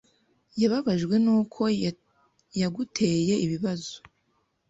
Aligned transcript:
Yababajwe 0.61 1.15
nuko 1.25 1.61
yaguteye 2.61 3.33
ibibazo. 3.45 3.93